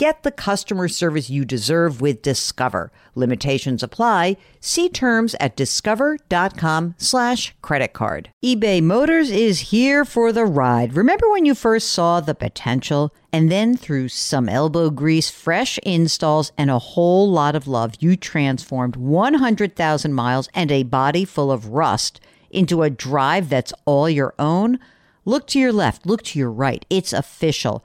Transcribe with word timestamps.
Get 0.00 0.22
the 0.22 0.30
customer 0.30 0.88
service 0.88 1.28
you 1.28 1.44
deserve 1.44 2.00
with 2.00 2.22
Discover. 2.22 2.90
Limitations 3.14 3.82
apply. 3.82 4.38
See 4.58 4.88
terms 4.88 5.36
at 5.38 5.56
discover.com 5.56 6.94
slash 6.96 7.54
credit 7.60 7.92
card. 7.92 8.30
eBay 8.42 8.82
Motors 8.82 9.30
is 9.30 9.60
here 9.60 10.06
for 10.06 10.32
the 10.32 10.46
ride. 10.46 10.94
Remember 10.94 11.30
when 11.30 11.44
you 11.44 11.54
first 11.54 11.90
saw 11.90 12.18
the 12.18 12.34
potential? 12.34 13.14
And 13.30 13.52
then 13.52 13.76
through 13.76 14.08
some 14.08 14.48
elbow 14.48 14.88
grease, 14.88 15.28
fresh 15.28 15.76
installs, 15.82 16.50
and 16.56 16.70
a 16.70 16.78
whole 16.78 17.30
lot 17.30 17.54
of 17.54 17.68
love, 17.68 17.92
you 18.00 18.16
transformed 18.16 18.96
100,000 18.96 20.14
miles 20.14 20.48
and 20.54 20.72
a 20.72 20.82
body 20.82 21.26
full 21.26 21.52
of 21.52 21.66
rust 21.68 22.22
into 22.50 22.82
a 22.82 22.88
drive 22.88 23.50
that's 23.50 23.74
all 23.84 24.08
your 24.08 24.32
own? 24.38 24.78
Look 25.26 25.46
to 25.48 25.58
your 25.60 25.74
left, 25.74 26.06
look 26.06 26.22
to 26.22 26.38
your 26.38 26.50
right. 26.50 26.86
It's 26.88 27.12
official. 27.12 27.84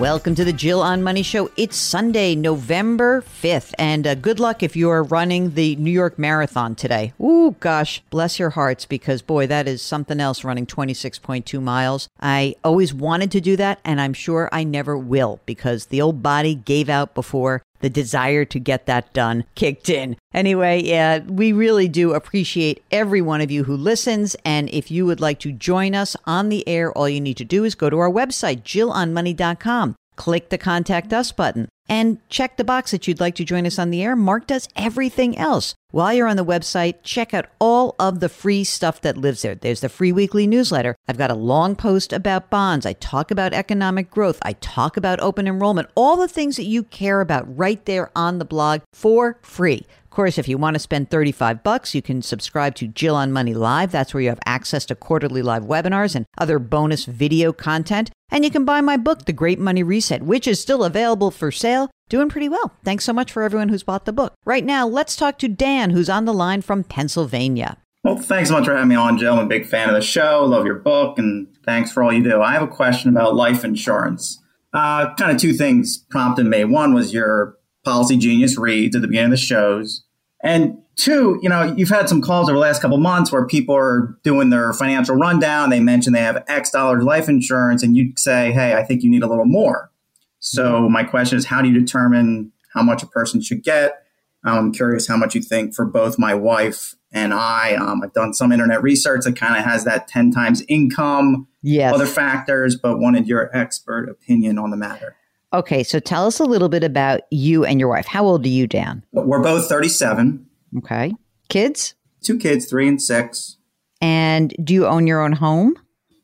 Welcome 0.00 0.34
to 0.36 0.46
the 0.46 0.52
Jill 0.54 0.80
on 0.80 1.02
Money 1.02 1.22
Show. 1.22 1.50
It's 1.58 1.76
Sunday, 1.76 2.34
November 2.34 3.20
5th, 3.20 3.74
and 3.78 4.06
uh, 4.06 4.14
good 4.14 4.40
luck 4.40 4.62
if 4.62 4.74
you 4.74 4.88
are 4.88 5.02
running 5.02 5.52
the 5.52 5.76
New 5.76 5.90
York 5.90 6.18
Marathon 6.18 6.74
today. 6.74 7.12
Ooh, 7.20 7.54
gosh, 7.60 8.02
bless 8.08 8.38
your 8.38 8.48
hearts, 8.48 8.86
because 8.86 9.20
boy, 9.20 9.46
that 9.48 9.68
is 9.68 9.82
something 9.82 10.18
else 10.18 10.42
running 10.42 10.64
26.2 10.64 11.62
miles. 11.62 12.08
I 12.18 12.54
always 12.64 12.94
wanted 12.94 13.30
to 13.32 13.42
do 13.42 13.56
that, 13.56 13.78
and 13.84 14.00
I'm 14.00 14.14
sure 14.14 14.48
I 14.50 14.64
never 14.64 14.96
will, 14.96 15.38
because 15.44 15.86
the 15.86 16.00
old 16.00 16.22
body 16.22 16.54
gave 16.54 16.88
out 16.88 17.14
before 17.14 17.60
the 17.80 17.90
desire 17.90 18.44
to 18.44 18.58
get 18.58 18.86
that 18.86 19.12
done 19.12 19.44
kicked 19.54 19.88
in. 19.88 20.16
Anyway, 20.32 20.82
yeah, 20.82 21.18
we 21.18 21.52
really 21.52 21.88
do 21.88 22.12
appreciate 22.12 22.82
every 22.90 23.20
one 23.20 23.40
of 23.40 23.50
you 23.50 23.64
who 23.64 23.76
listens. 23.76 24.36
And 24.44 24.68
if 24.70 24.90
you 24.90 25.06
would 25.06 25.20
like 25.20 25.40
to 25.40 25.52
join 25.52 25.94
us 25.94 26.16
on 26.26 26.48
the 26.48 26.66
air, 26.68 26.92
all 26.92 27.08
you 27.08 27.20
need 27.20 27.36
to 27.38 27.44
do 27.44 27.64
is 27.64 27.74
go 27.74 27.90
to 27.90 27.98
our 27.98 28.10
website, 28.10 28.62
jillonmoney.com. 28.62 29.96
Click 30.16 30.50
the 30.50 30.58
contact 30.58 31.12
us 31.12 31.32
button 31.32 31.68
and 31.90 32.18
check 32.28 32.56
the 32.56 32.64
box 32.64 32.92
that 32.92 33.08
you'd 33.08 33.20
like 33.20 33.34
to 33.34 33.44
join 33.44 33.66
us 33.66 33.78
on 33.78 33.90
the 33.90 34.02
air. 34.02 34.14
Mark 34.14 34.46
does 34.46 34.68
everything 34.76 35.36
else. 35.36 35.74
While 35.90 36.14
you're 36.14 36.28
on 36.28 36.36
the 36.36 36.44
website, 36.44 37.02
check 37.02 37.34
out 37.34 37.46
all 37.58 37.96
of 37.98 38.20
the 38.20 38.28
free 38.28 38.62
stuff 38.62 39.00
that 39.00 39.16
lives 39.16 39.42
there. 39.42 39.56
There's 39.56 39.80
the 39.80 39.88
free 39.88 40.12
weekly 40.12 40.46
newsletter. 40.46 40.94
I've 41.08 41.18
got 41.18 41.32
a 41.32 41.34
long 41.34 41.74
post 41.74 42.12
about 42.12 42.48
bonds. 42.48 42.86
I 42.86 42.92
talk 42.92 43.32
about 43.32 43.52
economic 43.52 44.08
growth. 44.08 44.38
I 44.42 44.52
talk 44.52 44.96
about 44.96 45.18
open 45.18 45.48
enrollment, 45.48 45.90
all 45.96 46.16
the 46.16 46.28
things 46.28 46.56
that 46.56 46.64
you 46.64 46.84
care 46.84 47.20
about 47.20 47.58
right 47.58 47.84
there 47.86 48.12
on 48.14 48.38
the 48.38 48.44
blog 48.44 48.82
for 48.92 49.40
free. 49.42 49.84
Of 50.10 50.16
course, 50.16 50.38
if 50.38 50.48
you 50.48 50.58
want 50.58 50.74
to 50.74 50.80
spend 50.80 51.08
35 51.08 51.62
bucks, 51.62 51.94
you 51.94 52.02
can 52.02 52.20
subscribe 52.20 52.74
to 52.74 52.88
Jill 52.88 53.14
on 53.14 53.30
Money 53.30 53.54
Live. 53.54 53.92
That's 53.92 54.12
where 54.12 54.20
you 54.20 54.28
have 54.30 54.40
access 54.44 54.84
to 54.86 54.96
quarterly 54.96 55.40
live 55.40 55.62
webinars 55.62 56.16
and 56.16 56.26
other 56.36 56.58
bonus 56.58 57.04
video 57.04 57.52
content. 57.52 58.10
And 58.28 58.44
you 58.44 58.50
can 58.50 58.64
buy 58.64 58.80
my 58.80 58.96
book, 58.96 59.26
The 59.26 59.32
Great 59.32 59.60
Money 59.60 59.84
Reset, 59.84 60.22
which 60.24 60.48
is 60.48 60.60
still 60.60 60.82
available 60.82 61.30
for 61.30 61.52
sale. 61.52 61.92
Doing 62.08 62.28
pretty 62.28 62.48
well. 62.48 62.74
Thanks 62.82 63.04
so 63.04 63.12
much 63.12 63.30
for 63.30 63.44
everyone 63.44 63.68
who's 63.68 63.84
bought 63.84 64.04
the 64.04 64.12
book. 64.12 64.34
Right 64.44 64.64
now, 64.64 64.84
let's 64.84 65.14
talk 65.14 65.38
to 65.38 65.46
Dan, 65.48 65.90
who's 65.90 66.10
on 66.10 66.24
the 66.24 66.34
line 66.34 66.62
from 66.62 66.82
Pennsylvania. 66.82 67.76
Well, 68.02 68.16
thanks 68.16 68.48
so 68.48 68.56
much 68.56 68.64
for 68.64 68.74
having 68.74 68.88
me 68.88 68.96
on, 68.96 69.16
Jill. 69.16 69.34
I'm 69.34 69.44
a 69.44 69.48
big 69.48 69.64
fan 69.64 69.88
of 69.88 69.94
the 69.94 70.02
show. 70.02 70.44
Love 70.44 70.66
your 70.66 70.80
book, 70.80 71.20
and 71.20 71.46
thanks 71.64 71.92
for 71.92 72.02
all 72.02 72.12
you 72.12 72.24
do. 72.24 72.42
I 72.42 72.52
have 72.52 72.62
a 72.62 72.66
question 72.66 73.10
about 73.10 73.36
life 73.36 73.64
insurance. 73.64 74.42
Uh, 74.72 75.14
kind 75.14 75.30
of 75.30 75.38
two 75.40 75.52
things 75.52 75.98
prompted 76.10 76.46
me. 76.46 76.64
One 76.64 76.94
was 76.94 77.14
your 77.14 77.59
Policy 77.90 78.16
Genius 78.18 78.56
reads 78.56 78.94
at 78.94 79.02
the 79.02 79.08
beginning 79.08 79.32
of 79.32 79.38
the 79.38 79.44
shows. 79.44 80.04
And 80.44 80.78
two, 80.94 81.40
you 81.42 81.48
know, 81.48 81.74
you've 81.76 81.88
had 81.88 82.08
some 82.08 82.22
calls 82.22 82.48
over 82.48 82.56
the 82.56 82.60
last 82.60 82.80
couple 82.80 82.98
months 82.98 83.32
where 83.32 83.44
people 83.46 83.74
are 83.74 84.16
doing 84.22 84.50
their 84.50 84.72
financial 84.72 85.16
rundown. 85.16 85.70
They 85.70 85.80
mention 85.80 86.12
they 86.12 86.20
have 86.20 86.44
X 86.46 86.70
dollars 86.70 87.02
life 87.02 87.28
insurance, 87.28 87.82
and 87.82 87.96
you 87.96 88.12
say, 88.16 88.52
hey, 88.52 88.74
I 88.74 88.84
think 88.84 89.02
you 89.02 89.10
need 89.10 89.24
a 89.24 89.26
little 89.26 89.44
more. 89.44 89.90
So 90.38 90.88
my 90.88 91.02
question 91.02 91.36
is, 91.36 91.46
how 91.46 91.62
do 91.62 91.68
you 91.68 91.78
determine 91.78 92.52
how 92.72 92.82
much 92.82 93.02
a 93.02 93.06
person 93.06 93.42
should 93.42 93.64
get? 93.64 94.04
I'm 94.44 94.72
curious 94.72 95.08
how 95.08 95.16
much 95.16 95.34
you 95.34 95.42
think 95.42 95.74
for 95.74 95.84
both 95.84 96.16
my 96.16 96.34
wife 96.34 96.94
and 97.12 97.34
I. 97.34 97.74
Um, 97.74 98.02
I've 98.02 98.12
done 98.12 98.32
some 98.32 98.52
internet 98.52 98.82
research 98.82 99.24
that 99.24 99.36
kind 99.36 99.58
of 99.58 99.64
has 99.64 99.84
that 99.84 100.06
10 100.06 100.30
times 100.30 100.62
income, 100.68 101.48
yes. 101.60 101.92
other 101.92 102.06
factors, 102.06 102.76
but 102.76 102.98
wanted 102.98 103.26
your 103.26 103.54
expert 103.54 104.08
opinion 104.08 104.58
on 104.58 104.70
the 104.70 104.76
matter. 104.76 105.16
Okay, 105.52 105.82
so 105.82 105.98
tell 105.98 106.26
us 106.26 106.38
a 106.38 106.44
little 106.44 106.68
bit 106.68 106.84
about 106.84 107.22
you 107.30 107.64
and 107.64 107.80
your 107.80 107.88
wife. 107.88 108.06
How 108.06 108.24
old 108.24 108.46
are 108.46 108.48
you, 108.48 108.68
Dan? 108.68 109.04
We're 109.12 109.42
both 109.42 109.68
37. 109.68 110.46
Okay. 110.78 111.12
Kids? 111.48 111.96
Two 112.22 112.38
kids, 112.38 112.66
three 112.66 112.86
and 112.86 113.02
six. 113.02 113.56
And 114.00 114.54
do 114.62 114.72
you 114.72 114.86
own 114.86 115.08
your 115.08 115.20
own 115.20 115.32
home? 115.32 115.74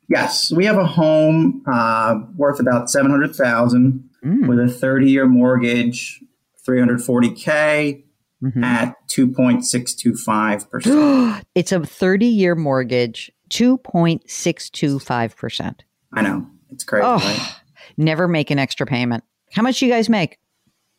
Yes, 0.09 0.53
we 0.53 0.65
have 0.67 0.79
a 0.79 0.87
home 0.87 1.65
uh, 1.67 2.21
worth 2.37 2.61
about 2.61 2.89
700000 2.89 4.09
mm. 4.25 4.47
with 4.47 4.61
a 4.61 4.69
30 4.69 5.11
year 5.11 5.27
mortgage, 5.27 6.23
340K 6.67 8.05
mm-hmm. 8.43 8.63
at 8.63 8.95
2.625%. 9.09 11.43
it's 11.57 11.73
a 11.73 11.85
30 11.85 12.27
year 12.27 12.55
mortgage, 12.55 13.33
2.625%. 13.51 15.81
I 16.13 16.23
know. 16.23 16.47
It's 16.71 16.85
crazy. 16.85 17.05
Oh. 17.05 17.17
Right? 17.17 17.57
Never 17.97 18.29
make 18.29 18.51
an 18.51 18.59
extra 18.59 18.87
payment. 18.87 19.25
How 19.53 19.63
much 19.63 19.79
do 19.79 19.87
you 19.87 19.93
guys 19.93 20.09
make? 20.09 20.39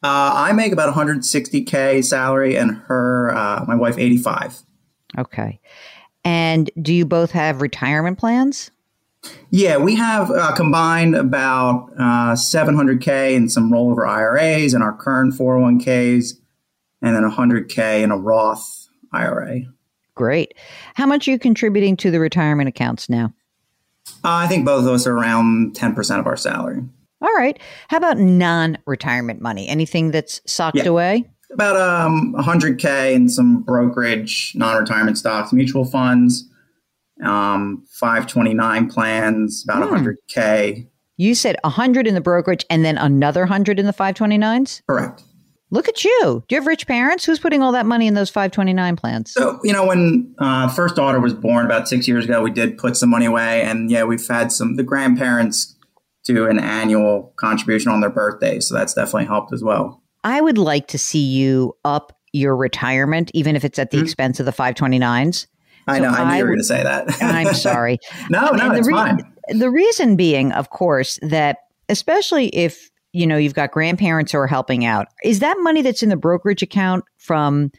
Uh, 0.04 0.32
I 0.34 0.54
make 0.54 0.72
about 0.72 0.94
160k 0.94 2.04
salary, 2.06 2.56
and 2.56 2.78
her, 2.88 3.36
uh, 3.36 3.66
my 3.68 3.76
wife, 3.76 3.98
85. 3.98 4.60
Okay. 5.18 5.60
And 6.24 6.70
do 6.82 6.94
you 6.94 7.06
both 7.06 7.32
have 7.32 7.62
retirement 7.62 8.20
plans? 8.20 8.72
Yeah, 9.50 9.78
we 9.78 9.96
have 9.96 10.30
uh, 10.30 10.54
combined 10.56 11.16
about 11.16 11.90
700k 11.98 13.08
uh, 13.08 13.36
in 13.36 13.50
some 13.50 13.72
rollover 13.72 14.08
IRAs 14.08 14.74
and 14.74 14.84
our 14.84 14.94
current 14.94 15.34
401ks, 15.34 16.34
and 17.02 17.16
then 17.16 17.24
100k 17.24 18.04
in 18.04 18.12
a 18.12 18.18
Roth 18.18 18.90
IRA. 19.12 19.62
Great. 20.16 20.54
How 20.96 21.06
much 21.06 21.28
are 21.28 21.32
you 21.32 21.40
contributing 21.40 21.98
to 21.98 22.12
the 22.12 22.20
retirement 22.20 22.70
accounts 22.70 23.10
now? 23.10 23.34
Uh, 24.24 24.44
I 24.44 24.48
think 24.48 24.66
both 24.66 24.86
of 24.86 24.92
us 24.92 25.08
are 25.08 25.16
around 25.16 25.76
10% 25.76 26.20
of 26.20 26.28
our 26.28 26.38
salary. 26.38 26.84
All 27.22 27.34
right. 27.34 27.60
How 27.88 27.98
about 27.98 28.18
non 28.18 28.78
retirement 28.86 29.42
money? 29.42 29.68
Anything 29.68 30.12
that's 30.12 30.42
socked 30.46 30.78
yeah. 30.78 30.88
away? 30.88 31.30
About 31.52 31.78
um, 31.78 32.36
100K 32.38 33.14
in 33.14 33.30
some 33.30 33.64
brokerage, 33.64 34.54
non 34.56 34.78
retirement 34.78 35.18
stocks, 35.18 35.54
mutual 35.54 35.86
funds, 35.86 36.48
um, 37.24 37.84
529 37.90 38.90
plans, 38.90 39.64
about 39.64 39.88
hmm. 39.88 39.96
100K. 39.96 40.88
You 41.16 41.34
said 41.34 41.56
100 41.64 42.06
in 42.06 42.14
the 42.14 42.22
brokerage 42.22 42.66
and 42.70 42.86
then 42.86 42.98
another 42.98 43.42
100 43.42 43.80
in 43.80 43.88
the 43.88 43.94
529s? 43.94 44.82
Correct. 44.88 45.24
Look 45.70 45.90
at 45.90 46.04
you. 46.06 46.44
Do 46.48 46.56
you 46.56 46.62
have 46.62 46.68
rich 46.68 46.88
parents? 46.88 47.26
Who's 47.26 47.40
putting 47.40 47.62
all 47.62 47.74
that 47.74 47.86
money 47.86 48.08
in 48.08 48.14
those 48.14 48.30
529 48.30 48.96
plans? 48.96 49.34
So, 49.34 49.60
you 49.64 49.74
know, 49.74 49.86
when 49.86 50.34
uh, 50.40 50.70
first 50.70 50.96
daughter 50.96 51.20
was 51.20 51.34
born 51.34 51.66
about 51.66 51.90
six 51.90 52.08
years 52.08 52.24
ago, 52.24 52.42
we 52.42 52.52
did 52.52 52.78
put 52.78 52.96
some 52.96 53.10
money 53.10 53.26
away. 53.26 53.64
And 53.64 53.92
yeah, 53.92 54.06
we've 54.06 54.26
had 54.26 54.52
some, 54.52 54.76
the 54.78 54.84
grandparents 54.84 55.76
do 56.24 56.48
an 56.48 56.60
annual 56.60 57.34
contribution 57.38 57.92
on 57.92 58.00
their 58.00 58.10
birthday. 58.10 58.60
So 58.62 58.76
that's 58.76 58.94
definitely 58.94 59.26
helped 59.26 59.52
as 59.52 59.64
well. 59.64 60.02
I 60.24 60.40
would 60.40 60.58
like 60.58 60.88
to 60.88 60.98
see 60.98 61.24
you 61.24 61.76
up 61.84 62.18
your 62.32 62.56
retirement, 62.56 63.32
even 63.34 63.56
if 63.56 63.66
it's 63.66 63.80
at 63.80 63.92
the 63.92 63.98
mm-hmm. 63.98 64.06
expense 64.06 64.40
of 64.40 64.46
the 64.46 64.54
529s. 64.54 65.48
I 65.88 66.00
know. 66.00 66.12
So 66.12 66.18
I 66.18 66.24
knew 66.24 66.32
I 66.32 66.38
you 66.38 66.44
were 66.44 66.50
going 66.50 66.60
to 66.60 66.66
say 66.66 66.84
that. 66.84 67.08
I'm 67.22 67.54
sorry. 67.54 68.00
no, 68.30 68.52
no, 68.52 68.72
it's 68.72 68.88
re- 68.88 68.94
fine. 68.94 69.20
The 69.50 69.70
reason 69.70 70.16
being, 70.16 70.52
of 70.52 70.70
course, 70.70 71.20
that 71.22 71.60
especially 71.90 72.48
if 72.50 72.90
you 73.18 73.28
know 73.28 73.38
you've 73.38 73.54
got 73.54 73.72
grandparents 73.72 74.32
who 74.32 74.38
are 74.38 74.48
helping 74.48 74.86
out, 74.86 75.08
is 75.24 75.40
that 75.40 75.58
money 75.60 75.82
that's 75.82 76.04
in 76.04 76.10
the 76.10 76.18
brokerage 76.18 76.62
account 76.62 77.04
from 77.18 77.72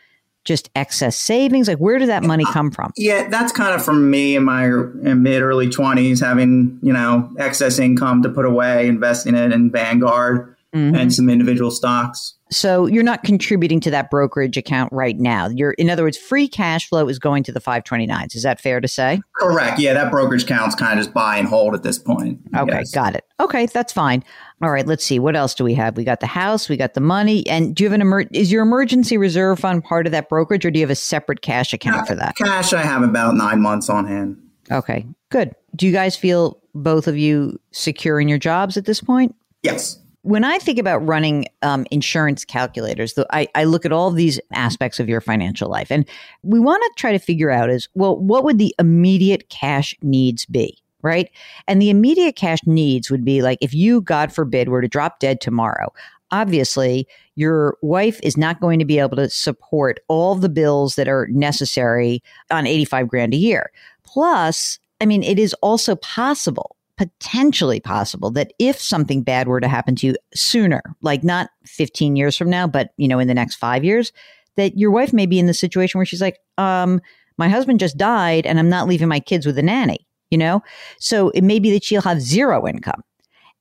just 0.44 0.70
excess 0.74 1.16
savings? 1.16 1.68
Like, 1.68 1.78
where 1.78 1.98
did 1.98 2.08
that 2.08 2.22
money 2.24 2.44
come 2.52 2.70
from? 2.70 2.92
Yeah, 2.96 3.28
that's 3.28 3.52
kind 3.52 3.74
of 3.74 3.84
from 3.84 4.10
me 4.10 4.34
in 4.34 4.44
my 4.44 4.66
mid 4.66 5.42
early 5.42 5.68
20s, 5.68 6.20
having, 6.20 6.78
you 6.82 6.92
know, 6.92 7.30
excess 7.38 7.78
income 7.78 8.22
to 8.22 8.30
put 8.30 8.46
away, 8.46 8.88
investing 8.88 9.34
it 9.34 9.52
in 9.52 9.70
Vanguard 9.70 10.56
mm-hmm. 10.74 10.94
and 10.94 11.14
some 11.14 11.28
individual 11.28 11.70
stocks. 11.70 12.34
So 12.50 12.86
you're 12.86 13.02
not 13.02 13.24
contributing 13.24 13.80
to 13.80 13.90
that 13.90 14.10
brokerage 14.10 14.56
account 14.56 14.92
right 14.92 15.18
now. 15.18 15.48
You're, 15.48 15.72
in 15.72 15.90
other 15.90 16.02
words, 16.02 16.16
free 16.16 16.48
cash 16.48 16.88
flow 16.88 17.08
is 17.08 17.18
going 17.18 17.42
to 17.44 17.52
the 17.52 17.60
529s. 17.60 18.34
Is 18.34 18.42
that 18.42 18.60
fair 18.60 18.80
to 18.80 18.88
say? 18.88 19.20
Correct. 19.36 19.78
Yeah, 19.78 19.94
that 19.94 20.10
brokerage 20.10 20.44
account's 20.44 20.74
kind 20.74 20.98
of 20.98 21.04
just 21.04 21.14
buy 21.14 21.36
and 21.36 21.46
hold 21.46 21.74
at 21.74 21.82
this 21.82 21.98
point. 21.98 22.40
Okay, 22.56 22.82
got 22.94 23.14
it. 23.14 23.24
Okay, 23.40 23.66
that's 23.66 23.92
fine. 23.92 24.24
All 24.62 24.70
right, 24.70 24.86
let's 24.86 25.04
see. 25.04 25.18
What 25.18 25.36
else 25.36 25.54
do 25.54 25.64
we 25.64 25.74
have? 25.74 25.96
We 25.96 26.04
got 26.04 26.20
the 26.20 26.26
house, 26.26 26.68
we 26.68 26.76
got 26.76 26.94
the 26.94 27.00
money, 27.00 27.46
and 27.46 27.74
do 27.74 27.84
you 27.84 27.90
have 27.90 27.94
an 27.94 28.00
emer- 28.00 28.28
is 28.32 28.50
your 28.50 28.62
emergency 28.62 29.16
reserve 29.16 29.60
fund 29.60 29.84
part 29.84 30.06
of 30.06 30.12
that 30.12 30.28
brokerage, 30.28 30.64
or 30.64 30.70
do 30.70 30.78
you 30.78 30.84
have 30.84 30.90
a 30.90 30.96
separate 30.96 31.42
cash 31.42 31.72
account 31.72 32.08
for 32.08 32.14
that? 32.14 32.36
Cash, 32.36 32.72
I 32.72 32.82
have 32.82 33.02
about 33.02 33.34
nine 33.34 33.60
months 33.60 33.88
on 33.88 34.06
hand. 34.06 34.36
Okay, 34.70 35.06
good. 35.30 35.54
Do 35.76 35.86
you 35.86 35.92
guys 35.92 36.16
feel 36.16 36.60
both 36.74 37.06
of 37.06 37.16
you 37.16 37.60
secure 37.72 38.20
in 38.20 38.28
your 38.28 38.38
jobs 38.38 38.76
at 38.76 38.84
this 38.84 39.00
point? 39.00 39.34
Yes 39.62 39.98
when 40.28 40.44
I 40.44 40.58
think 40.58 40.78
about 40.78 40.98
running 41.06 41.46
um, 41.62 41.86
insurance 41.90 42.44
calculators, 42.44 43.14
the, 43.14 43.26
I, 43.30 43.48
I 43.54 43.64
look 43.64 43.86
at 43.86 43.92
all 43.92 44.10
these 44.10 44.38
aspects 44.52 45.00
of 45.00 45.08
your 45.08 45.22
financial 45.22 45.70
life, 45.70 45.90
and 45.90 46.06
we 46.42 46.60
want 46.60 46.82
to 46.82 47.00
try 47.00 47.12
to 47.12 47.18
figure 47.18 47.50
out 47.50 47.70
is 47.70 47.88
well, 47.94 48.14
what 48.18 48.44
would 48.44 48.58
the 48.58 48.74
immediate 48.78 49.48
cash 49.48 49.94
needs 50.02 50.44
be? 50.44 50.76
Right. 51.00 51.30
And 51.66 51.80
the 51.80 51.88
immediate 51.88 52.36
cash 52.36 52.58
needs 52.66 53.10
would 53.10 53.24
be 53.24 53.40
like 53.40 53.56
if 53.62 53.72
you, 53.72 54.02
God 54.02 54.30
forbid, 54.30 54.68
were 54.68 54.82
to 54.82 54.88
drop 54.88 55.18
dead 55.18 55.40
tomorrow, 55.40 55.94
obviously 56.30 57.08
your 57.34 57.78
wife 57.80 58.20
is 58.22 58.36
not 58.36 58.60
going 58.60 58.80
to 58.80 58.84
be 58.84 58.98
able 58.98 59.16
to 59.16 59.30
support 59.30 59.98
all 60.08 60.34
the 60.34 60.50
bills 60.50 60.96
that 60.96 61.08
are 61.08 61.26
necessary 61.30 62.22
on 62.50 62.66
85 62.66 63.08
grand 63.08 63.32
a 63.32 63.38
year. 63.38 63.70
Plus, 64.04 64.78
I 65.00 65.06
mean, 65.06 65.22
it 65.22 65.38
is 65.38 65.54
also 65.62 65.96
possible 65.96 66.76
potentially 66.98 67.80
possible 67.80 68.30
that 68.32 68.52
if 68.58 68.78
something 68.78 69.22
bad 69.22 69.48
were 69.48 69.60
to 69.60 69.68
happen 69.68 69.94
to 69.96 70.08
you 70.08 70.16
sooner, 70.34 70.82
like 71.00 71.24
not 71.24 71.50
15 71.64 72.16
years 72.16 72.36
from 72.36 72.50
now, 72.50 72.66
but 72.66 72.90
you 72.96 73.08
know, 73.08 73.18
in 73.18 73.28
the 73.28 73.34
next 73.34 73.54
five 73.54 73.84
years, 73.84 74.12
that 74.56 74.76
your 74.76 74.90
wife 74.90 75.12
may 75.12 75.24
be 75.24 75.38
in 75.38 75.46
the 75.46 75.54
situation 75.54 75.98
where 75.98 76.04
she's 76.04 76.20
like, 76.20 76.38
um, 76.58 77.00
my 77.38 77.48
husband 77.48 77.80
just 77.80 77.96
died 77.96 78.44
and 78.44 78.58
I'm 78.58 78.68
not 78.68 78.88
leaving 78.88 79.08
my 79.08 79.20
kids 79.20 79.46
with 79.46 79.56
a 79.56 79.62
nanny, 79.62 80.06
you 80.30 80.36
know? 80.36 80.62
So 80.98 81.30
it 81.30 81.44
may 81.44 81.60
be 81.60 81.70
that 81.70 81.84
she'll 81.84 82.02
have 82.02 82.20
zero 82.20 82.66
income. 82.66 83.02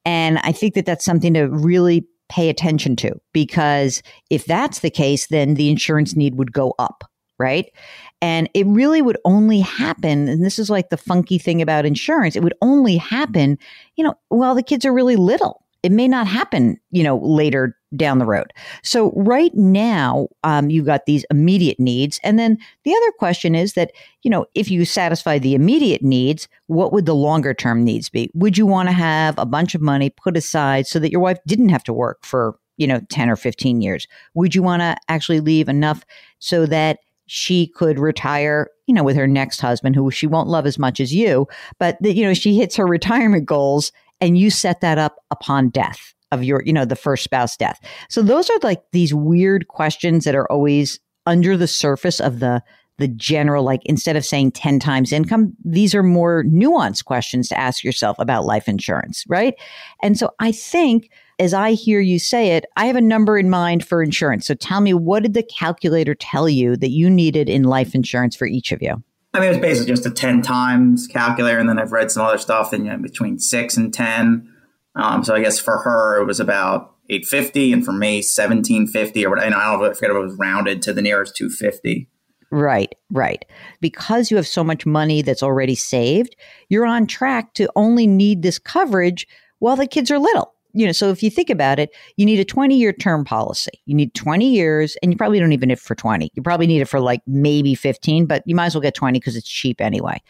And 0.04 0.40
I 0.40 0.52
think 0.52 0.74
that 0.74 0.86
that's 0.86 1.06
something 1.06 1.34
to 1.36 1.44
really 1.44 2.08
pay 2.30 2.50
attention 2.50 2.96
to 2.98 3.14
because 3.34 4.02
if 4.30 4.46
that's 4.46 4.80
the 4.80 4.90
case, 4.90 5.28
then 5.28 5.54
the 5.54 5.70
insurance 5.70 6.16
need 6.16 6.36
would 6.36 6.52
go 6.52 6.74
up, 6.80 7.04
right? 7.40 7.72
And 8.22 8.50
it 8.54 8.66
really 8.68 9.02
would 9.02 9.18
only 9.26 9.60
happen, 9.60 10.28
and 10.28 10.44
this 10.44 10.58
is 10.60 10.70
like 10.70 10.90
the 10.90 10.98
funky 10.98 11.38
thing 11.38 11.62
about 11.62 11.86
insurance, 11.86 12.36
it 12.36 12.44
would 12.44 12.56
only 12.62 12.98
happen, 12.98 13.58
you 13.96 14.04
know, 14.04 14.16
while 14.30 14.56
the 14.56 14.64
kids 14.64 14.86
are 14.86 14.94
really 14.94 15.16
little. 15.16 15.64
It 15.84 15.92
may 15.92 16.08
not 16.08 16.28
happen, 16.28 16.78
you 16.92 17.04
know, 17.04 17.18
later 17.18 17.78
down 17.96 18.18
the 18.18 18.26
road. 18.26 18.52
So 18.84 19.12
right 19.16 19.54
now, 19.56 20.28
um, 20.44 20.70
you've 20.70 20.86
got 20.86 21.06
these 21.06 21.26
immediate 21.32 21.80
needs, 21.80 22.20
and 22.24 22.38
then 22.38 22.58
the 22.84 22.94
other 22.94 23.12
question 23.20 23.56
is 23.56 23.74
that 23.74 23.92
you 24.24 24.32
know 24.32 24.46
if 24.56 24.70
you 24.70 24.84
satisfy 24.84 25.40
the 25.40 25.56
immediate 25.56 26.02
needs, 26.02 26.48
what 26.66 26.92
would 26.92 27.06
the 27.06 27.16
longer 27.16 27.54
term 27.54 27.84
needs 27.84 28.10
be? 28.10 28.30
Would 28.34 28.58
you 28.58 28.66
want 28.66 28.90
to 28.90 28.94
have 28.94 29.38
a 29.38 29.46
bunch 29.46 29.76
of 29.76 29.82
money 29.82 30.10
put 30.10 30.36
aside 30.36 30.88
so 30.88 31.00
that 31.00 31.12
your 31.12 31.22
wife 31.22 31.38
didn't 31.48 31.70
have 31.70 31.84
to 31.86 31.94
work 31.94 32.26
for 32.26 32.58
you 32.78 32.88
know 32.88 33.00
10 33.10 33.30
or 33.30 33.36
15 33.36 33.82
years? 33.82 34.08
Would 34.34 34.56
you 34.56 34.64
want 34.64 34.82
to 34.82 34.98
actually 35.08 35.40
leave 35.40 35.70
enough 35.70 36.04
so 36.40 36.66
that 36.66 37.00
she 37.28 37.68
could 37.68 38.00
retire, 38.00 38.70
you 38.88 38.94
know, 38.94 39.04
with 39.04 39.16
her 39.16 39.28
next 39.28 39.60
husband, 39.60 39.96
who 39.96 40.10
she 40.10 40.28
won't 40.28 40.50
love 40.50 40.66
as 40.66 40.80
much 40.80 41.00
as 41.00 41.14
you, 41.14 41.48
but 41.80 41.98
that, 42.02 42.16
you 42.16 42.24
know, 42.24 42.34
she 42.34 42.56
hits 42.56 42.76
her 42.76 42.88
retirement 42.88 43.46
goals 43.46 43.92
and 44.20 44.38
you 44.38 44.50
set 44.50 44.82
that 44.82 44.98
up 44.98 45.18
upon 45.30 45.70
death 45.70 46.14
of 46.32 46.44
your, 46.44 46.64
you 46.66 46.74
know, 46.74 46.86
the 46.86 46.96
first 46.96 47.24
spouse 47.24 47.56
death. 47.56 47.80
So 48.10 48.22
those 48.22 48.50
are 48.50 48.60
like 48.64 48.82
these 48.92 49.14
weird 49.14 49.68
questions 49.68 50.26
that 50.26 50.36
are 50.36 50.52
always 50.52 51.00
under 51.26 51.56
the 51.56 51.68
surface 51.68 52.20
of 52.20 52.40
the, 52.40 52.64
the 52.98 53.08
general, 53.08 53.64
like 53.64 53.82
instead 53.86 54.16
of 54.16 54.26
saying 54.26 54.52
10 54.52 54.80
times 54.80 55.12
income, 55.12 55.54
these 55.64 55.94
are 55.94 56.04
more 56.04 56.44
nuanced 56.44 57.06
questions 57.06 57.48
to 57.50 57.60
ask 57.60 57.84
yourself 57.84 58.18
about 58.20 58.46
life 58.46 58.68
insurance, 58.68 59.24
right? 59.28 59.54
And 60.02 60.18
so 60.18 60.32
I 60.40 60.52
think 60.52 61.10
as 61.40 61.54
I 61.54 61.74
hear 61.74 62.00
you 62.00 62.18
say 62.18 62.56
it, 62.56 62.66
I 62.76 62.88
have 62.88 62.96
a 62.96 63.02
number 63.02 63.38
in 63.38 63.50
mind 63.50 63.86
for 63.86 64.02
insurance. 64.02 64.48
So 64.48 64.56
tell 64.56 64.82
me, 64.82 64.94
what 64.94 65.22
did 65.22 65.36
the 65.36 65.44
calculator 65.44 66.16
tell 66.16 66.50
you 66.50 66.76
that 66.78 66.90
you 66.90 67.10
needed 67.10 67.48
in 67.48 67.64
life 67.64 67.94
insurance 67.94 68.36
for 68.36 68.48
each 68.48 68.72
of 68.72 68.82
you? 68.82 69.04
I 69.34 69.40
mean, 69.40 69.50
it 69.50 69.52
was 69.52 69.60
basically 69.60 69.94
just 69.94 70.08
a 70.08 70.12
10 70.12 70.42
times 70.42 71.06
calculator. 71.06 71.60
And 71.60 71.70
then 71.70 71.78
I've 71.78 71.92
read 71.92 72.10
some 72.10 72.26
other 72.26 72.40
stuff 72.40 72.74
in 72.74 72.86
you 72.86 72.92
know, 72.92 72.98
between 72.98 73.38
six 73.38 73.78
and 73.78 73.94
10. 73.94 74.52
Um, 74.96 75.24
so 75.24 75.36
I 75.36 75.42
guess 75.42 75.60
for 75.60 75.78
her, 75.80 76.20
it 76.20 76.26
was 76.26 76.40
about 76.40 76.96
850 77.10 77.72
and 77.72 77.86
for 77.86 77.92
me 77.92 78.18
1750 78.18 79.26
or 79.26 79.30
what 79.30 79.40
I 79.40 79.50
don't 79.50 79.52
know 79.52 79.86
I 79.86 79.94
forget 79.94 80.10
if 80.10 80.16
it 80.16 80.20
was 80.20 80.36
rounded 80.38 80.82
to 80.84 80.94
the 80.94 81.02
nearest 81.02 81.36
250 81.38 82.10
right 82.52 82.96
right 83.12 83.46
because 83.82 84.32
you 84.32 84.38
have 84.38 84.48
so 84.48 84.64
much 84.64 84.86
money 84.86 85.22
that's 85.22 85.44
already 85.44 85.76
saved 85.76 86.36
you're 86.70 86.86
on 86.86 87.06
track 87.06 87.54
to 87.54 87.70
only 87.76 88.08
need 88.08 88.42
this 88.42 88.58
coverage 88.58 89.28
while 89.60 89.76
the 89.76 89.88
kids 89.88 90.10
are 90.12 90.20
little 90.20 90.54
you 90.78 90.86
know, 90.86 90.92
so 90.92 91.10
if 91.10 91.24
you 91.24 91.32
think 91.32 91.50
about 91.50 91.80
it, 91.80 91.90
you 92.18 92.26
need 92.26 92.40
a 92.40 92.46
20 92.46 92.78
year 92.78 92.94
term 92.94 93.26
policy. 93.26 93.72
You 93.88 93.96
need 93.96 94.14
20 94.14 94.48
years 94.48 94.96
and 95.02 95.12
you 95.12 95.18
probably 95.18 95.40
don't 95.40 95.52
even 95.52 95.70
need 95.70 95.74
it 95.74 95.80
for 95.80 95.96
20. 95.96 96.30
You 96.36 96.44
probably 96.44 96.68
need 96.68 96.82
it 96.82 96.88
for 96.88 97.00
like 97.00 97.22
maybe 97.26 97.74
15, 97.74 98.28
but 98.28 98.44
you 98.46 98.54
might 98.54 98.68
as 98.68 98.76
well 98.76 98.84
get 98.84 98.94
20 98.94 99.18
because 99.18 99.36
it's 99.36 99.50
cheap 99.50 99.82
anyway. 99.82 100.22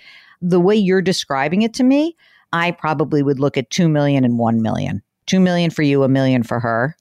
The 0.42 0.62
way 0.62 0.76
you're 0.76 1.02
describing 1.02 1.64
it 1.64 1.74
to 1.74 1.84
me, 1.84 2.16
I 2.54 2.72
probably 2.72 3.24
would 3.24 3.40
look 3.40 3.58
at 3.58 3.70
2 3.72 3.90
million 3.90 4.24
and 4.24 4.40
1 4.40 4.62
million. 4.62 5.02
2 5.26 5.42
million 5.42 5.70
for 5.70 5.82
you, 5.82 6.04
a 6.04 6.08
million 6.08 6.44
for 6.44 6.62
her 6.62 6.96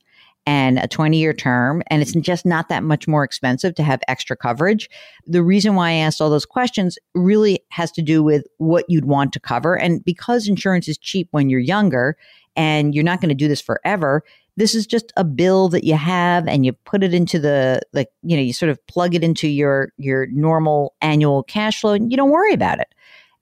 and 0.46 0.78
a 0.78 0.86
20 0.86 1.18
year 1.18 1.32
term. 1.32 1.82
And 1.88 2.00
it's 2.00 2.12
just 2.12 2.46
not 2.46 2.68
that 2.68 2.84
much 2.84 3.08
more 3.08 3.24
expensive 3.24 3.74
to 3.74 3.82
have 3.82 4.00
extra 4.08 4.36
coverage. 4.36 4.88
The 5.26 5.42
reason 5.42 5.74
why 5.74 5.90
I 5.90 5.94
asked 5.94 6.20
all 6.20 6.30
those 6.30 6.46
questions 6.46 6.98
really 7.14 7.60
has 7.70 7.90
to 7.92 8.02
do 8.02 8.22
with 8.22 8.46
what 8.58 8.84
you'd 8.88 9.06
want 9.06 9.32
to 9.32 9.40
cover. 9.40 9.74
And 9.76 10.04
because 10.04 10.48
insurance 10.48 10.88
is 10.88 10.96
cheap 10.98 11.28
when 11.32 11.50
you're 11.50 11.60
younger 11.60 12.16
and 12.54 12.94
you're 12.94 13.04
not 13.04 13.20
going 13.20 13.28
to 13.28 13.34
do 13.34 13.48
this 13.48 13.60
forever. 13.60 14.22
This 14.56 14.74
is 14.74 14.86
just 14.86 15.12
a 15.16 15.24
bill 15.24 15.68
that 15.68 15.84
you 15.84 15.96
have 15.96 16.48
and 16.48 16.64
you 16.64 16.72
put 16.72 17.02
it 17.02 17.12
into 17.12 17.38
the 17.38 17.82
like 17.92 18.08
you 18.22 18.36
know 18.36 18.42
you 18.42 18.54
sort 18.54 18.70
of 18.70 18.84
plug 18.86 19.14
it 19.14 19.22
into 19.22 19.48
your 19.48 19.92
your 19.98 20.26
normal 20.28 20.94
annual 21.02 21.42
cash 21.42 21.80
flow 21.82 21.92
and 21.92 22.10
you 22.10 22.16
don't 22.16 22.30
worry 22.30 22.54
about 22.54 22.80
it. 22.80 22.88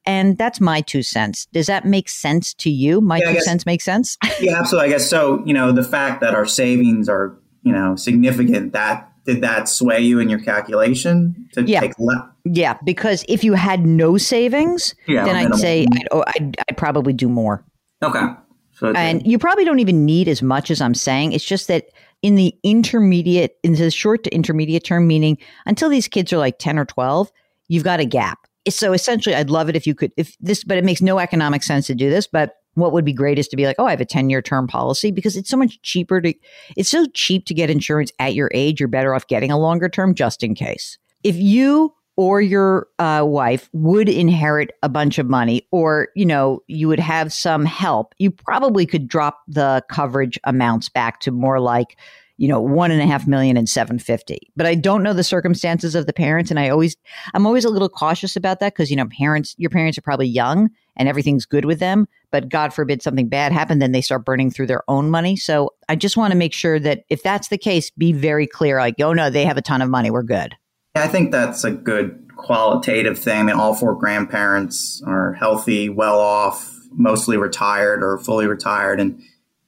And 0.07 0.37
that's 0.37 0.61
my 0.61 0.81
two 0.83 1.03
cents. 1.03 1.47
Does 1.47 1.67
that 1.67 1.85
make 1.87 2.09
sense 2.09 2.53
to 2.55 2.71
you? 2.71 3.01
My 3.01 3.19
yeah, 3.19 3.29
two 3.29 3.35
guess, 3.35 3.45
cents 3.45 3.67
make 3.67 3.81
sense? 3.81 4.19
yeah, 4.41 4.59
absolutely. 4.59 4.91
I 4.91 4.93
guess 4.93 5.09
so. 5.09 5.43
You 5.47 5.55
know, 5.55 5.73
the 5.73 5.83
fact 5.83 6.21
that 6.21 6.35
our 6.35 6.45
savings 6.47 7.09
are, 7.09 7.39
you 7.63 7.73
know, 7.73 7.97
significant, 7.97 8.73
that 8.75 9.11
did 9.25 9.41
that 9.41 9.69
sway 9.69 10.01
you 10.01 10.19
in 10.19 10.29
your 10.29 10.39
calculation 10.39 11.49
to 11.53 11.63
yeah. 11.63 11.81
take 11.81 11.99
less? 11.99 12.21
Yeah, 12.45 12.77
because 12.85 13.25
if 13.29 13.43
you 13.43 13.55
had 13.55 13.87
no 13.87 14.19
savings, 14.19 14.95
yeah, 15.07 15.25
then 15.25 15.37
I'd 15.37 15.55
say 15.55 15.87
I'd, 15.91 16.09
oh, 16.11 16.25
I'd, 16.27 16.57
I'd 16.69 16.77
probably 16.77 17.15
do 17.15 17.29
more. 17.29 17.65
Okay. 18.03 18.27
So 18.73 18.93
and 18.93 19.27
you 19.27 19.39
probably 19.39 19.65
don't 19.65 19.79
even 19.79 20.05
need 20.05 20.29
as 20.29 20.43
much 20.43 20.71
as 20.71 20.81
I'm 20.81 20.95
saying. 20.95 21.33
It's 21.33 21.45
just 21.45 21.69
that 21.69 21.87
in 22.23 22.35
the 22.35 22.55
intermediate, 22.63 23.57
in 23.63 23.75
the 23.75 23.91
short 23.91 24.25
to 24.25 24.35
intermediate 24.35 24.85
term, 24.85 25.07
meaning 25.07 25.39
until 25.65 25.89
these 25.89 26.09
kids 26.09 26.33
are 26.33 26.39
like 26.39 26.59
10 26.59 26.79
or 26.79 26.85
12, 26.85 27.31
you've 27.69 27.85
got 27.85 28.01
a 28.01 28.05
gap. 28.05 28.47
So 28.69 28.93
essentially, 28.93 29.35
I'd 29.35 29.51
love 29.51 29.69
it 29.69 29.77
if 29.77 29.87
you 29.87 29.95
could, 29.95 30.13
if 30.17 30.37
this, 30.41 30.65
but 30.65 30.79
it 30.79 30.85
makes 30.85 31.03
no 31.03 31.19
economic 31.19 31.63
sense 31.63 31.87
to 31.89 31.95
do 31.95 32.09
this. 32.09 32.27
But 32.27 32.57
what 32.75 32.93
would 32.93 33.05
be 33.05 33.13
great 33.13 33.39
is 33.39 33.49
to 33.49 33.57
be 33.57 33.67
like, 33.67 33.77
oh, 33.79 33.87
I 33.87 33.91
have 33.91 34.01
a 34.01 34.07
10 34.07 34.31
year 34.31 34.43
term 34.43 34.67
policy 34.67 35.11
because 35.11 35.37
it's 35.37 35.51
so 35.51 35.57
much 35.57 35.81
cheaper 35.83 36.21
to, 36.21 36.35
it's 36.77 36.91
so 36.91 37.07
cheap 37.15 37.47
to 37.47 37.55
get 37.55 37.71
insurance 37.71 38.11
at 38.19 38.35
your 38.35 38.51
age. 38.55 38.81
You're 38.81 38.89
better 38.89 39.15
off 39.15 39.27
getting 39.27 39.51
a 39.51 39.59
longer 39.59 39.89
term 39.89 40.15
just 40.15 40.43
in 40.43 40.55
case. 40.55 40.99
If 41.23 41.37
you 41.37 41.95
or 42.17 42.41
your 42.41 42.87
uh, 42.99 43.25
wife 43.27 43.69
would 43.73 44.09
inherit 44.09 44.71
a 44.83 44.89
bunch 44.89 45.19
of 45.19 45.29
money 45.29 45.67
or 45.73 46.09
you 46.15 46.25
know 46.25 46.61
you 46.69 46.87
would 46.87 47.01
have 47.01 47.33
some 47.33 47.65
help 47.65 48.15
you 48.19 48.31
probably 48.31 48.87
could 48.87 49.09
drop 49.09 49.41
the 49.49 49.83
coverage 49.91 50.39
amounts 50.45 50.89
back 50.89 51.19
to 51.21 51.33
more 51.33 51.59
like 51.59 51.99
you 52.37 52.49
know, 52.49 52.61
one 52.61 52.91
and 52.91 53.01
a 53.01 53.07
half 53.07 53.27
million 53.27 53.57
and 53.57 53.69
750. 53.69 54.53
But 54.57 54.67
I 54.67 54.75
don't 54.75 55.03
know 55.03 55.13
the 55.13 55.25
circumstances 55.25 55.95
of 55.95 56.07
the 56.07 56.13
parents, 56.13 56.51
and 56.51 56.59
I 56.59 56.69
always, 56.69 56.97
I'm 57.33 57.47
always 57.47 57.65
a 57.65 57.71
little 57.71 57.89
cautious 57.89 58.37
about 58.37 58.61
that 58.61 58.75
because 58.75 58.91
you 58.91 58.97
know, 58.97 59.07
parents, 59.07 59.55
your 59.59 59.71
parents 59.71 59.99
are 59.99 60.03
probably 60.03 60.29
young 60.29 60.71
and 60.97 61.09
everything's 61.09 61.47
good 61.47 61.65
with 61.65 61.81
them, 61.81 62.07
but 62.31 62.49
God 62.49 62.73
forbid 62.73 63.03
something 63.03 63.29
bad 63.29 63.53
happened, 63.53 63.83
then 63.83 63.93
they 63.93 64.01
start 64.01 64.25
burning 64.25 64.51
through 64.51 64.67
their 64.67 64.83
own 64.89 65.11
money. 65.11 65.37
So 65.37 65.71
I 65.89 65.97
just 65.97 66.17
want 66.17 66.33
to 66.33 66.39
make 66.39 66.53
sure 66.53 66.79
that 66.81 67.05
if 67.09 67.23
that's 67.23 67.49
the 67.49 67.59
case, 67.59 67.91
be 67.91 68.13
very 68.13 68.47
clear. 68.47 68.79
Like, 68.79 69.01
oh 69.01 69.13
no, 69.13 69.31
they 69.31 69.45
have 69.45 69.57
a 69.57 69.63
ton 69.63 69.83
of 69.83 69.91
money, 69.91 70.11
we're 70.11 70.23
good. 70.23 70.55
I 70.95 71.09
think 71.09 71.33
that's 71.33 71.65
a 71.65 71.73
good 71.73 72.31
qualitative 72.37 73.19
thing. 73.19 73.41
I 73.41 73.43
mean, 73.43 73.57
all 73.57 73.75
four 73.75 73.95
grandparents 73.95 75.03
are 75.07 75.33
healthy, 75.33 75.89
well 75.89 76.21
off, 76.21 76.73
mostly 76.93 77.37
retired 77.37 78.03
or 78.03 78.19
fully 78.19 78.47
retired, 78.47 79.01
and 79.01 79.21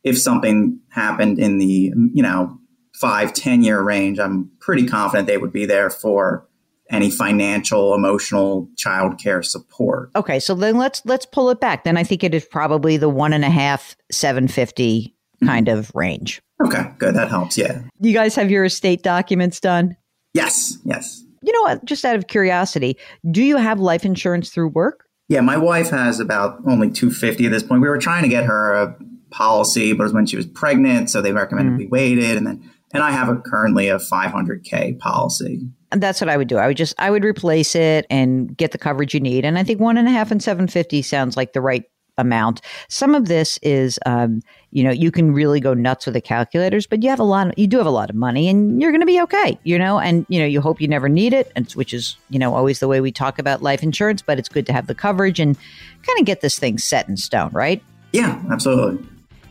if 0.06 0.16
something 0.16 0.78
happened 0.88 1.38
in 1.40 1.58
the 1.58 1.92
you 2.14 2.22
know 2.22 2.58
five 2.94 3.34
ten 3.34 3.62
year 3.62 3.82
range, 3.82 4.18
I'm 4.18 4.50
pretty 4.60 4.86
confident 4.86 5.26
they 5.26 5.36
would 5.36 5.52
be 5.52 5.66
there 5.66 5.90
for 5.90 6.48
any 6.88 7.10
financial, 7.10 7.92
emotional 7.92 8.68
childcare 8.76 9.44
support. 9.44 10.12
Okay, 10.14 10.38
so 10.38 10.54
then 10.54 10.78
let's 10.78 11.02
let's 11.04 11.26
pull 11.26 11.50
it 11.50 11.60
back. 11.60 11.82
Then 11.82 11.96
I 11.96 12.04
think 12.04 12.22
it 12.22 12.32
is 12.32 12.44
probably 12.44 12.96
the 12.96 13.08
one 13.08 13.32
and 13.32 13.44
a 13.44 13.50
half 13.50 13.96
seven 14.12 14.46
fifty 14.46 15.14
kind 15.44 15.66
mm-hmm. 15.66 15.78
of 15.78 15.90
range. 15.92 16.40
Okay, 16.64 16.88
good. 16.98 17.16
That 17.16 17.28
helps. 17.28 17.58
Yeah. 17.58 17.82
You 18.00 18.14
guys 18.14 18.36
have 18.36 18.50
your 18.50 18.64
estate 18.64 19.02
documents 19.02 19.60
done? 19.60 19.96
Yes. 20.32 20.78
Yes. 20.84 21.22
You 21.42 21.52
know 21.52 21.62
what? 21.62 21.84
Just 21.84 22.04
out 22.04 22.16
of 22.16 22.28
curiosity, 22.28 22.96
do 23.30 23.42
you 23.42 23.56
have 23.56 23.78
life 23.78 24.04
insurance 24.04 24.50
through 24.50 24.68
work? 24.68 25.04
Yeah, 25.28 25.40
my 25.40 25.56
wife 25.56 25.90
has 25.90 26.20
about 26.20 26.60
only 26.66 26.90
250 26.90 27.46
at 27.46 27.50
this 27.50 27.62
point. 27.62 27.82
We 27.82 27.88
were 27.88 27.98
trying 27.98 28.22
to 28.22 28.28
get 28.28 28.44
her 28.44 28.74
a 28.74 28.96
policy, 29.36 29.92
but 29.92 30.02
it 30.02 30.06
was 30.06 30.12
when 30.12 30.26
she 30.26 30.36
was 30.36 30.46
pregnant, 30.46 31.10
so 31.10 31.20
they 31.20 31.32
recommended 31.32 31.74
mm. 31.74 31.78
we 31.78 31.86
waited 31.86 32.36
and 32.36 32.46
then 32.46 32.72
and 32.92 33.02
I 33.02 33.10
have 33.10 33.28
a 33.28 33.36
currently 33.36 33.88
a 33.88 33.96
500k 33.96 34.98
policy. 34.98 35.60
And 35.92 36.02
that's 36.02 36.20
what 36.20 36.30
I 36.30 36.36
would 36.36 36.48
do. 36.48 36.56
I 36.56 36.66
would 36.66 36.76
just 36.76 36.94
I 36.98 37.10
would 37.10 37.24
replace 37.24 37.74
it 37.74 38.06
and 38.10 38.56
get 38.56 38.72
the 38.72 38.78
coverage 38.78 39.12
you 39.12 39.20
need. 39.20 39.44
And 39.44 39.58
I 39.58 39.64
think 39.64 39.80
one 39.80 39.98
and 39.98 40.08
a 40.08 40.10
half 40.10 40.30
and 40.30 40.42
750 40.42 41.02
sounds 41.02 41.36
like 41.36 41.52
the 41.52 41.60
right 41.60 41.84
amount. 42.18 42.62
Some 42.88 43.14
of 43.14 43.26
this 43.26 43.58
is, 43.62 43.98
um, 44.06 44.40
you 44.70 44.82
know, 44.82 44.90
you 44.90 45.10
can 45.10 45.32
really 45.32 45.60
go 45.60 45.74
nuts 45.74 46.06
with 46.06 46.14
the 46.14 46.20
calculators, 46.20 46.86
but 46.86 47.02
you 47.02 47.10
have 47.10 47.20
a 47.20 47.24
lot, 47.24 47.48
of, 47.48 47.54
you 47.58 47.66
do 47.66 47.76
have 47.76 47.86
a 47.86 47.90
lot 47.90 48.08
of 48.08 48.16
money 48.16 48.48
and 48.48 48.80
you're 48.80 48.90
going 48.90 49.02
to 49.02 49.06
be 49.06 49.20
okay, 49.20 49.58
you 49.64 49.78
know, 49.78 49.98
and, 49.98 50.24
you 50.30 50.38
know, 50.38 50.46
you 50.46 50.62
hope 50.62 50.80
you 50.80 50.88
never 50.88 51.10
need 51.10 51.34
it, 51.34 51.52
and, 51.56 51.70
which 51.72 51.92
is, 51.92 52.16
you 52.30 52.38
know, 52.38 52.54
always 52.54 52.80
the 52.80 52.88
way 52.88 53.02
we 53.02 53.12
talk 53.12 53.38
about 53.38 53.62
life 53.62 53.82
insurance, 53.82 54.22
but 54.22 54.38
it's 54.38 54.48
good 54.48 54.64
to 54.64 54.72
have 54.72 54.86
the 54.86 54.94
coverage 54.94 55.38
and 55.38 55.58
kind 56.02 56.18
of 56.18 56.24
get 56.24 56.40
this 56.40 56.58
thing 56.58 56.78
set 56.78 57.06
in 57.06 57.16
stone, 57.18 57.50
right? 57.52 57.82
Yeah, 58.12 58.42
absolutely. 58.50 59.06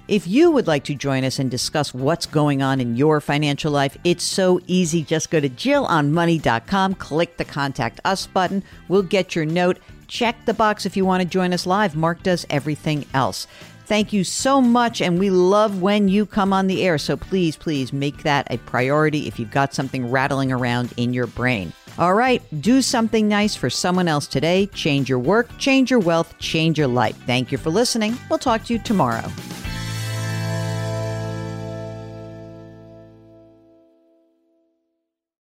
If 0.08 0.28
you 0.28 0.52
would 0.52 0.68
like 0.68 0.84
to 0.84 0.94
join 0.94 1.24
us 1.24 1.40
and 1.40 1.50
discuss 1.50 1.92
what's 1.92 2.28
going 2.28 2.62
on 2.62 2.80
in 2.80 2.96
your 2.96 3.20
financial 3.20 3.72
life, 3.72 3.98
it's 4.04 4.24
so 4.24 4.60
easy. 4.68 5.02
Just 5.04 5.32
go 5.32 5.40
to 5.40 5.50
JillOnMoney.com, 5.50 6.96
click 6.96 7.38
the 7.38 7.46
contact 7.46 8.00
us 8.06 8.28
button. 8.28 8.64
We'll 8.88 9.02
get 9.02 9.36
your 9.36 9.46
note. 9.46 9.80
Check 10.08 10.46
the 10.46 10.54
box 10.54 10.86
if 10.86 10.96
you 10.96 11.06
want 11.06 11.24
to 11.24 11.28
join 11.28 11.54
us 11.54 11.66
live. 11.66 11.96
Mark 11.96 12.22
does 12.22 12.46
everything 12.52 13.06
else. 13.16 13.48
Thank 13.88 14.14
you 14.14 14.24
so 14.24 14.62
much, 14.62 15.02
and 15.02 15.18
we 15.18 15.32
love 15.32 15.82
when 15.82 16.08
you 16.08 16.28
come 16.28 16.54
on 16.54 16.68
the 16.68 16.84
air. 16.84 17.00
So 17.00 17.18
please, 17.18 17.56
please 17.56 17.92
make 17.92 18.22
that 18.24 18.48
a 18.52 18.58
priority 18.60 19.28
if 19.28 19.40
you've 19.40 19.52
got 19.52 19.74
something 19.74 20.12
rattling 20.12 20.52
around 20.52 20.94
in 20.98 21.14
your 21.14 21.28
brain. 21.28 21.74
All 21.98 22.14
right, 22.14 22.44
do 22.62 22.84
something 22.84 23.28
nice 23.28 23.56
for 23.56 23.72
someone 23.72 24.08
else 24.08 24.28
today. 24.28 24.68
Change 24.68 25.10
your 25.10 25.20
work, 25.20 25.50
change 25.58 25.90
your 25.90 26.00
wealth, 26.00 26.38
change 26.38 26.78
your 26.78 26.88
life. 26.88 27.18
Thank 27.26 27.52
you 27.52 27.58
for 27.58 27.72
listening. 27.72 28.18
We'll 28.30 28.38
talk 28.38 28.66
to 28.66 28.74
you 28.74 28.80
tomorrow. 28.80 29.32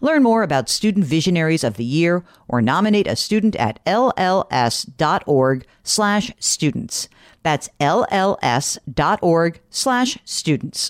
Learn 0.00 0.22
more 0.22 0.42
about 0.42 0.68
Student 0.68 1.06
Visionaries 1.06 1.64
of 1.64 1.76
the 1.76 1.84
Year 1.84 2.24
or 2.48 2.60
nominate 2.60 3.06
a 3.06 3.16
student 3.16 3.56
at 3.56 3.82
lls.org 3.84 5.66
slash 5.82 6.32
students. 6.38 7.08
That's 7.42 7.68
lls.org 7.80 9.60
slash 9.70 10.18
students. 10.24 10.80